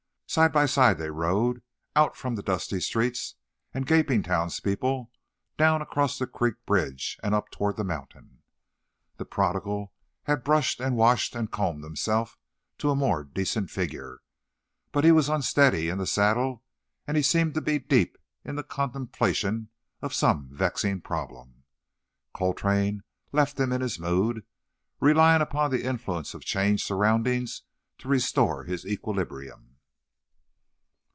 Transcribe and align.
Side 0.27 0.53
by 0.53 0.65
side 0.65 0.97
they 0.97 1.09
rode, 1.09 1.61
out 1.93 2.15
from 2.15 2.35
the 2.35 2.41
dusty 2.41 2.79
streets 2.79 3.35
and 3.73 3.85
gaping 3.85 4.23
townspeople, 4.23 5.11
down 5.57 5.81
across 5.81 6.17
the 6.17 6.25
creek 6.25 6.53
bridge, 6.65 7.19
and 7.21 7.35
up 7.35 7.51
toward 7.51 7.75
the 7.75 7.83
mountain. 7.83 8.41
The 9.17 9.25
prodigal 9.25 9.91
had 10.23 10.45
brushed 10.45 10.79
and 10.79 10.95
washed 10.95 11.35
and 11.35 11.51
combed 11.51 11.83
himself 11.83 12.37
to 12.77 12.91
a 12.91 12.95
more 12.95 13.25
decent 13.25 13.71
figure, 13.71 14.21
but 14.93 15.03
he 15.03 15.11
was 15.11 15.27
unsteady 15.27 15.89
in 15.89 15.97
the 15.97 16.07
saddle, 16.07 16.63
and 17.05 17.17
he 17.17 17.23
seemed 17.23 17.53
to 17.55 17.61
be 17.61 17.77
deep 17.77 18.17
in 18.45 18.55
the 18.55 18.63
contemplation 18.63 19.67
of 20.01 20.13
some 20.13 20.47
vexing 20.49 21.01
problem. 21.01 21.65
Coltrane 22.33 23.01
left 23.33 23.59
him 23.59 23.73
in 23.73 23.81
his 23.81 23.99
mood, 23.99 24.45
relying 25.01 25.41
upon 25.41 25.71
the 25.71 25.83
influence 25.83 26.33
of 26.33 26.41
changed 26.45 26.85
surroundings 26.85 27.63
to 27.97 28.07
restore 28.07 28.63
his 28.63 28.85
equilibrium. 28.85 29.67